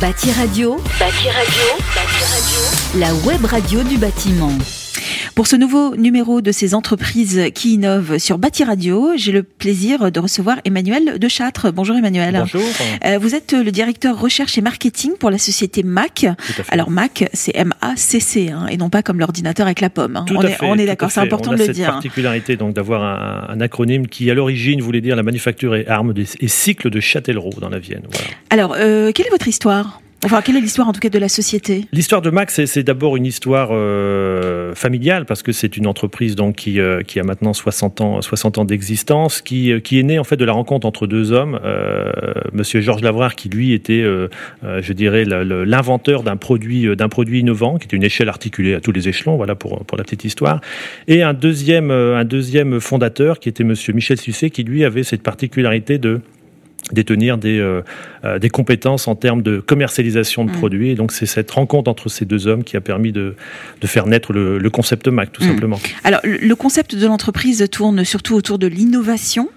[0.00, 4.79] Bâti Radio, Bâti Radio, Bâti Radio, la web radio du bâtiment.
[5.40, 10.12] Pour ce nouveau numéro de ces entreprises qui innovent sur Bâti Radio, j'ai le plaisir
[10.12, 11.72] de recevoir Emmanuel de Châtre.
[11.72, 12.36] Bonjour Emmanuel.
[12.40, 12.60] Bonjour.
[13.06, 16.26] Euh, vous êtes le directeur recherche et marketing pour la société Mac.
[16.68, 20.16] Alors Mac, c'est M-A-C-C hein, et non pas comme l'ordinateur avec la pomme.
[20.18, 20.26] hein.
[20.26, 21.74] Tout on, à est, fait, on est d'accord, c'est important On de a le cette
[21.76, 21.86] dire.
[21.86, 26.12] particularité donc d'avoir un, un acronyme qui à l'origine voulait dire la manufacture et armes
[26.18, 28.02] et cycle de Châtellerault dans la Vienne.
[28.12, 28.26] Voilà.
[28.50, 30.02] Alors, euh, quelle est votre histoire?
[30.22, 31.86] Enfin, quelle est l'histoire en tout cas de la société?
[31.92, 36.56] L'histoire de Max, c'est- d'abord une histoire euh, familiale parce que c'est une entreprise donc
[36.56, 40.24] qui, euh, a maintenant 60 ans, 60 ans d'existence, qui, euh, qui est née en
[40.24, 42.12] fait de la rencontre entre deux hommes, euh,
[42.52, 44.02] Monsieur Georges Lavrard qui lui était,
[44.62, 48.92] je dirais, l'inventeur d'un produit, d'un produit innovant, qui était une échelle articulée à tous
[48.92, 50.60] les échelons, voilà pour, pour la petite histoire,
[51.08, 55.22] et un deuxième, un deuxième fondateur qui était Monsieur Michel Sucet, qui lui avait cette
[55.22, 56.20] particularité de
[56.92, 57.82] détenir des, euh,
[58.24, 60.54] euh, des compétences en termes de commercialisation de Mm.
[60.54, 60.90] produits.
[60.90, 63.34] Et donc c'est cette rencontre entre ces deux hommes qui a permis de,
[63.80, 65.48] de faire naître le, le concept Mac, tout Mm.
[65.48, 65.80] simplement.
[66.04, 69.48] Alors, le le concept de l'entreprise tourne surtout autour de l'innovation.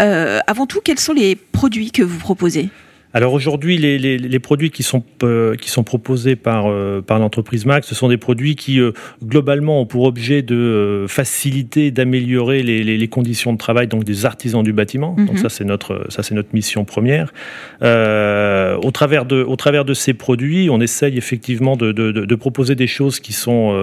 [0.00, 2.70] Euh, avant tout, quels sont les produits que vous proposez?
[3.12, 7.18] Alors aujourd'hui, les, les, les produits qui sont, euh, qui sont proposés par, euh, par
[7.18, 8.92] l'entreprise Mac, ce sont des produits qui, euh,
[9.24, 14.62] globalement, ont pour objet de faciliter, d'améliorer les, les, conditions de travail donc des artisans
[14.62, 15.16] du bâtiment.
[15.18, 15.26] Mhm.
[15.26, 17.32] Donc ça, c'est notre, ça, c'est notre mission première.
[17.80, 22.34] Au, travers de, au travers de ces produits, on essaye effectivement de, de, de, de
[22.36, 23.76] proposer des choses qui sont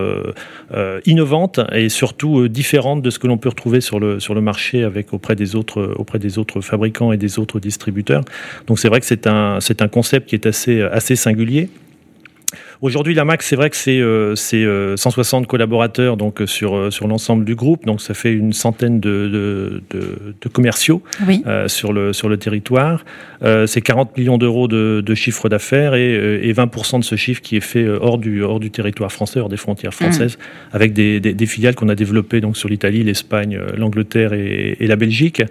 [1.05, 4.83] innovantes et surtout différentes de ce que l'on peut retrouver sur le, sur le marché
[4.83, 8.23] avec, auprès, des autres, auprès des autres fabricants et des autres distributeurs.
[8.67, 11.69] Donc c'est vrai que c'est un, c'est un concept qui est assez, assez singulier.
[12.79, 16.75] Aujourd'hui, la MAC, c'est vrai que c'est euh, c'est, euh, 160 collaborateurs donc, euh, sur,
[16.77, 17.85] euh, sur l'ensemble du groupe.
[17.87, 21.41] Donc, ça fait une centaine de, de, de- de commerciaux Oui.
[21.47, 23.03] euh, sur, le, sur le territoire.
[23.43, 27.15] Euh, c'est 40 millions d'euros de, de chiffre d'affaires et, euh, et 20% de ce
[27.15, 30.37] chiffre qui est fait euh, hors du, hors du territoire français, hors des frontières françaises,
[30.71, 34.77] avec des, des, des filiales qu'on a développées donc, sur l'Italie, l'Espagne, euh, l'Angleterre et,
[34.79, 35.41] et la Belgique.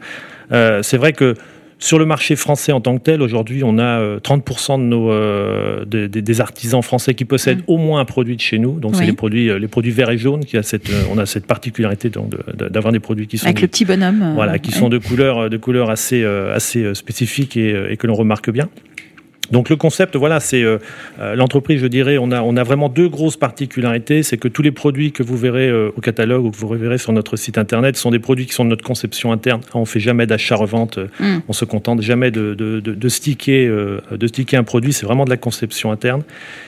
[0.53, 1.35] Euh, c'est vrai que
[1.79, 5.11] sur le marché français en tant que tel, aujourd'hui, on a euh, 30% de nos,
[5.11, 7.65] euh, des- artisans français qui possèdent Mm.
[7.69, 8.81] au moins un produit de chez nous.
[8.81, 8.99] Donc, Oui.
[9.01, 11.27] c'est les produits, euh, les produits verts et jaunes qui a cette, euh, on a
[11.27, 14.23] cette particularité de- d'avoir des produits qui sont Avec le petit bonhomme.
[14.23, 14.79] euh, voilà, qui ouais.
[14.79, 18.15] sont de couleurs, de couleurs assez, euh, assez euh, spécifiques et, euh, et que l'on
[18.15, 18.69] remarque bien.
[19.51, 20.79] Donc le concept, voilà, c'est euh,
[21.21, 24.23] euh, l'entreprise, je dirais, on a, on a vraiment deux grosses particularités.
[24.23, 26.99] C'est que tous les produits que vous verrez euh, au catalogue ou que vous reverrez
[26.99, 29.61] sur notre site internet sont des produits qui sont de notre conception interne.
[29.75, 31.39] On fait jamais d'achat-revente, Mm.
[31.49, 34.93] on se contente jamais de, de, de, de sticker, euh, de sticker un produit.
[34.93, 36.23] C'est vraiment de la conception interne.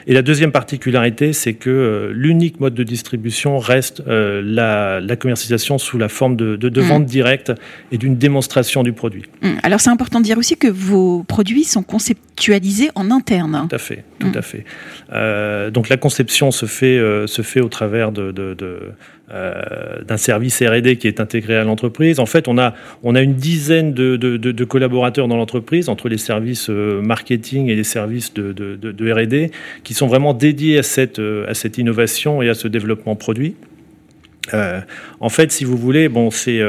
[0.07, 5.99] Et la deuxième particularité, c'est que l'unique mode de distribution reste la, la commercialisation sous
[5.99, 6.85] la forme de, de, de Mm.
[6.85, 7.53] vente directe
[7.93, 9.25] et d'une démonstration du produit.
[9.43, 9.49] Mm.
[9.63, 13.67] Alors, c'est important de dire aussi que vos produits sont conceptualisés en interne.
[13.69, 14.39] Tout à fait, tout Mm.
[14.39, 14.65] à fait.
[15.13, 18.79] Euh, donc la conception se fait, euh, se fait au travers de, de- de,
[19.31, 22.19] euh, d'un service R&D qui est intégré à l'entreprise.
[22.21, 26.19] En fait, on a, on a une dizaine de, de- collaborateurs dans l'entreprise, entre les
[26.19, 29.51] services euh, marketing et les services de, de- R&D,
[29.85, 33.55] qui sont vraiment dédiés à cette, euh, à cette innovation et à ce développement produit.
[35.21, 36.61] En fait, si vous voulez, bon, c'est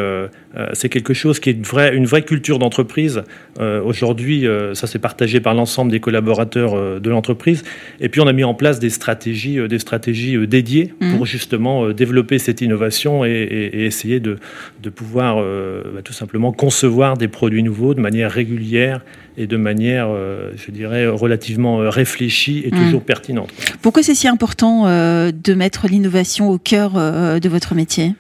[0.74, 3.22] c'est quelque chose qui est une vraie, une vraie culture d'entreprise.
[3.60, 7.64] Euh, Aujourd'hui, euh, ça c'est partagé par l'ensemble des collaborateurs euh, de l'entreprise.
[8.00, 11.16] Et puis, on a mis en place des stratégies, euh, des stratégies euh, dédiées Mhm.
[11.18, 14.38] pour justement euh, développer cette innovation et, et- et essayer de,
[14.82, 19.02] de pouvoir euh, bah, tout simplement concevoir des produits nouveaux de manière régulière
[19.38, 22.84] et de manière, euh, je dirais, relativement euh, réfléchie et Mhm.
[22.86, 23.52] toujours pertinente.
[23.56, 23.76] quoi.
[23.82, 28.14] Pourquoi c'est si important euh, de mettre l'innovation au cœur euh, de votre métier?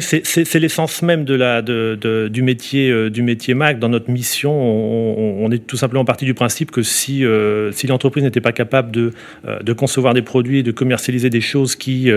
[0.00, 3.78] C'est- l'essence même euh, du métier Mac.
[3.78, 8.40] Dans notre mission, on, est tout simplement parti du principe que si, euh, l'entreprise n'était
[8.40, 9.10] pas capable de,
[9.46, 12.10] euh, de concevoir des produits et de commercialiser des choses qui,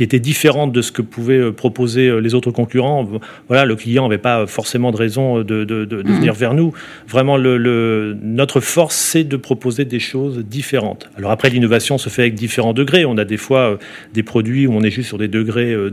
[0.00, 3.08] étaient différentes de ce que pouvaient proposer les autres concurrents,
[3.48, 5.66] voilà, le client n'avait pas forcément de raison de,
[6.04, 6.72] venir vers nous.
[7.08, 11.08] Vraiment, notre force, c'est de proposer des choses différentes.
[11.16, 13.04] Alors après, l'innovation se fait avec différents degrés.
[13.04, 13.78] On a des fois
[14.14, 15.90] des produits où on est juste sur des degrés euh,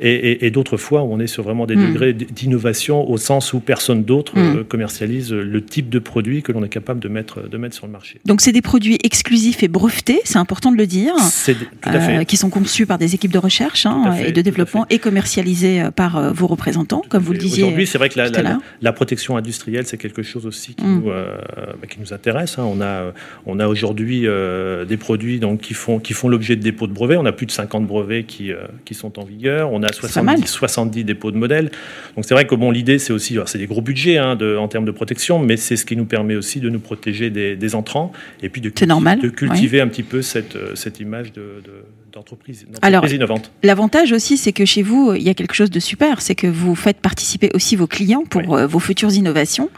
[0.00, 1.86] et, et- et d'autres fois où on est sur vraiment des Mm.
[1.88, 4.56] degrés d'innovation au sens où personne d'autre Mm.
[4.58, 7.86] euh, commercialise le type de produit que l'on est capable de mettre, de mettre sur
[7.86, 8.20] le marché.
[8.24, 11.14] Donc, c'est des produits exclusifs et brevetés, c'est important de le dire.
[11.18, 14.32] C'est tout à euh, qui sont conçus par des équipes de recherche hein, fait, et
[14.32, 17.62] de développement et commercialisés euh, par vos représentants, comme vous le disiez.
[17.64, 18.28] Aujourd'hui, c'est vrai que la,
[18.82, 21.00] la- protection industrielle, c'est quelque chose aussi qui, Mm.
[21.02, 21.36] nous, euh,
[21.80, 22.58] bah, qui nous intéresse.
[22.58, 22.64] hein.
[22.64, 23.12] On a,
[23.46, 26.92] on a aujourd'hui euh, des produits donc, qui font, qui font l'objet de dépôts de
[26.92, 27.16] brevets.
[27.18, 28.50] On a plus de 50 brevets qui,
[28.84, 29.72] qui sont en vigueur.
[29.72, 31.70] On a 70, 70 dépôts de modèles.
[32.14, 34.68] Donc c'est vrai que bon, l'idée, c'est aussi, c'est des gros budgets hein, de, en
[34.68, 38.12] termes de protection, mais c'est ce qui nous permet aussi de nous protéger des, entrants
[38.42, 41.60] et puis de, cultiver, de cultiver un petit peu cette, cette image de
[42.16, 42.66] d'entreprise
[43.12, 43.50] innovante.
[43.62, 46.46] L'avantage aussi, c'est que chez vous, il y a quelque chose de super, c'est que
[46.46, 49.68] vous faites participer aussi vos clients pour euh, vos futures innovations.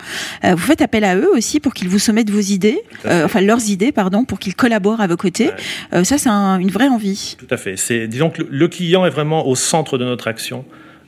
[0.44, 3.40] Euh, vous faites appel à eux aussi pour qu'ils vous soumettent vos idées, euh, enfin
[3.40, 5.50] leurs idées, pardon, pour qu'ils collaborent à vos côtés.
[5.92, 7.36] ça, c'est une vraie envie.
[7.38, 7.76] Tout à fait.
[7.76, 10.64] C'est, disons que le client est vraiment au centre de notre action.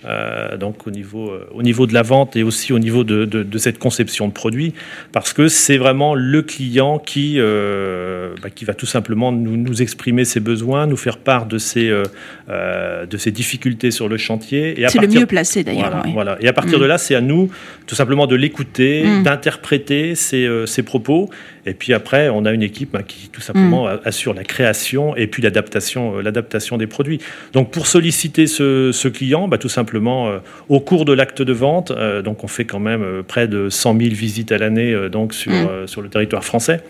[0.06, 3.26] Euh, donc au niveau, euh, au niveau de la vente et aussi au niveau de,
[3.26, 4.72] de, de cette conception de produit,
[5.12, 9.82] parce que c'est vraiment le client qui, euh, bah, qui va tout simplement nous, nous,
[9.82, 14.74] exprimer ses besoins, nous faire part de ses, de ses difficultés sur le chantier.
[14.88, 15.90] C'est le mieux placé d'ailleurs.
[15.90, 16.82] Voilà, voilà, Et à partir mm.
[16.82, 17.50] de là, c'est à nous
[17.86, 19.22] tout simplement de l'écouter, mm.
[19.22, 21.28] d'interpréter ses, ses, propos.
[21.66, 24.00] Et puis après, on a une équipe hein, qui tout simplement mm.
[24.04, 27.20] assure la création et puis l'adaptation, l'adaptation des produits.
[27.52, 31.52] Donc pour solliciter ce, ce client, bah, tout simplement euh, au cours de l'acte de
[31.52, 31.90] vente.
[31.90, 35.34] Euh, donc on fait quand même euh, près de 100 000 visites à l'année donc
[35.34, 35.86] sur, mmh.
[35.86, 36.82] sur le territoire français.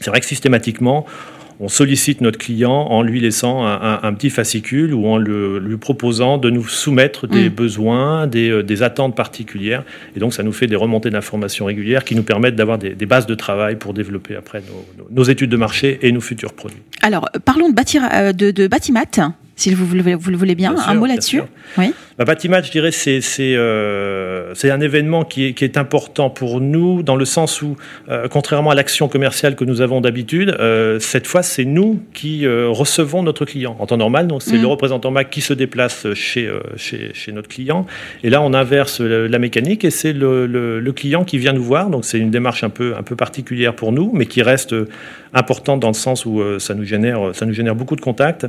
[0.00, 1.06] C'est vrai que systématiquement,
[1.60, 6.50] on sollicite notre client en lui laissant un, petit fascicule ou en lui proposant de
[6.50, 7.52] nous soumettre des mmh.
[7.52, 9.84] besoins, des, attentes particulières.
[10.16, 13.26] Et donc, ça nous fait des remontées d'informations régulières qui nous permettent d'avoir des, bases
[13.26, 14.62] de travail pour développer après
[15.10, 16.82] nos, études de marché et nos futurs produits.
[17.02, 18.02] Alors, parlons de, bâtir,
[18.34, 19.04] de, de Batimat
[19.56, 20.74] si vous, vous, le voulez bien.
[20.86, 21.42] un mot là-dessus
[21.78, 21.92] Oui.
[22.16, 27.02] Bah, Batimat, je dirais, c'est euh, un événement qui est, qui est, important pour nous,
[27.02, 27.76] dans le sens où,
[28.08, 32.46] euh, contrairement à l'action commerciale que nous avons d'habitude, euh, cette fois, c'est nous qui
[32.46, 33.76] recevons notre client.
[33.80, 34.62] En temps normal, donc c'est mm.
[34.62, 37.84] le représentant MAC qui se déplace chez, chez, chez, notre client.
[38.22, 41.64] Et là, on inverse la, mécanique et c'est le, le, le, client qui vient nous
[41.64, 41.90] voir.
[41.90, 44.74] Donc c'est une démarche un peu, un peu particulière pour nous, mais qui reste
[45.34, 48.46] importante dans le sens où ça, nous génère, ça nous génère beaucoup de contacts.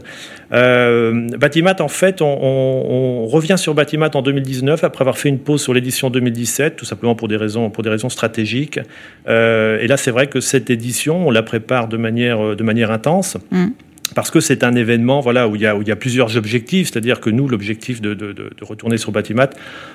[0.51, 5.73] Batimat, en fait, on, revient sur Batimat en 2019 après avoir fait une pause sur
[5.73, 8.79] l'édition 2017, tout simplement pour des raisons, pour des raisons stratégiques.
[9.27, 12.91] Euh, et là, c'est vrai que cette édition, on la prépare de manière, de manière
[12.91, 13.37] intense.
[13.51, 13.67] Mm
[14.13, 16.37] parce que c'est un événement voilà, où, il y a, où il y a plusieurs
[16.37, 19.49] objectifs, c'est-à-dire que nous, l'objectif de, de, de, retourner sur Batimat,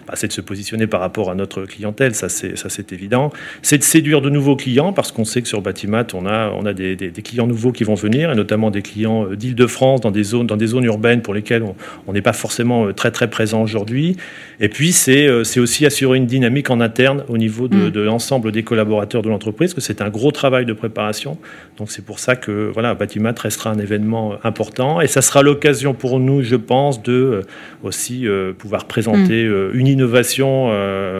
[0.07, 3.31] bah, c'est de se positionner par rapport à notre clientèle, ça c'est évident.
[3.63, 6.67] C'est de séduire de nouveaux clients, parce qu'on sait que sur Batimat, on a, on
[6.67, 10.01] a des, des, des, clients nouveaux qui vont venir, et notamment des clients euh, d'Île-de-France,
[10.01, 11.63] dans, des zones, dans des zones urbaines pour lesquelles
[12.07, 14.17] on n'est pas forcément euh, très très présent aujourd'hui.
[14.59, 17.91] Et puis, c'est euh, aussi assurer une dynamique en interne au niveau de, mm.
[17.91, 21.39] de l'ensemble des collaborateurs de l'entreprise, que c'est un gros travail de préparation.
[21.79, 24.00] Donc c'est pour ça que voilà, Batimat restera un événement
[24.45, 25.01] important.
[25.01, 27.43] Et ça sera l'occasion pour nous, je pense, de euh,
[27.83, 29.53] aussi euh, pouvoir présenter mm.
[29.53, 30.71] euh, une innovation,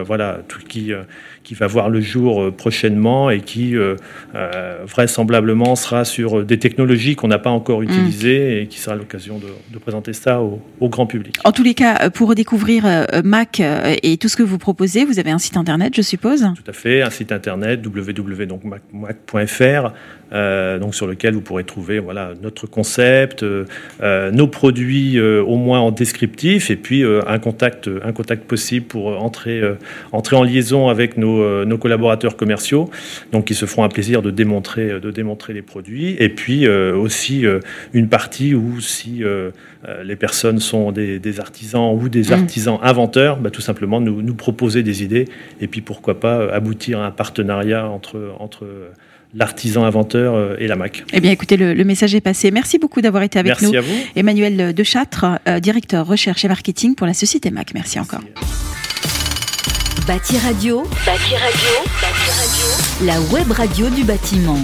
[0.05, 0.93] voilà, tout qui
[1.43, 3.75] qui va voir le jour prochainement et qui
[4.87, 7.85] vraisemblablement sera sur des technologies qu'on n'a pas encore mm.
[7.85, 11.39] utilisées et qui sera l'occasion de, présenter ça au, grand public.
[11.45, 12.85] En tous les cas, pour découvrir
[13.25, 16.47] Mac et tout ce que vous proposez, vous avez un site internet, je suppose?
[16.55, 19.41] Tout à fait, un site internet www.mac.fr
[20.33, 23.65] euh, donc sur lequel vous pourrez trouver voilà notre concept, euh,
[24.03, 29.23] euh, nos produits au moins en descriptif et puis un contact un contact possible pour
[29.23, 29.61] entrer
[30.13, 32.91] entrer en liaison avec nos, nos, collaborateurs commerciaux
[33.33, 37.45] donc qui se feront un plaisir de démontrer de démontrer les produits et puis aussi
[37.93, 39.23] une partie où si
[40.05, 42.33] les personnes sont des, des, artisans ou des mmh.
[42.33, 45.27] artisans inventeurs, bah, tout simplement nous, nous proposer des idées
[45.61, 48.67] et puis pourquoi pas aboutir à un partenariat entre entre
[49.35, 51.05] l'artisan inventeur euh, et la MAC.
[51.13, 52.51] Eh bien, écoutez, le, message est passé.
[52.51, 53.71] Merci beaucoup d'avoir été avec nous.
[53.71, 54.01] Merci à vous.
[54.17, 57.75] Emmanuel Dechâtre, euh, directeur recherche et marketing pour la société MAC.
[57.75, 58.21] Merci encore.
[60.07, 60.83] Bâti Radio.
[61.07, 61.71] Bâti Radio.
[62.01, 63.07] Bâti Radio.
[63.07, 64.59] La web radio du bâtiment.